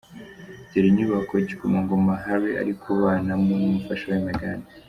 Dore 0.69 0.87
inyubako 0.89 1.33
Igikomangoma 1.43 2.13
Harry 2.23 2.51
ari 2.61 2.73
kubana 2.81 3.33
mo 3.43 3.53
n’umufasha 3.61 4.05
we 4.11 4.19
Meghan. 4.25 4.61